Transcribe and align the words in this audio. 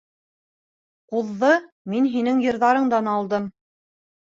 Ҡуҙҙы 1.15 1.51
мин 1.95 2.09
һинең 2.15 2.41
йырҙарыңдан 2.49 3.13
алдым. 3.15 3.49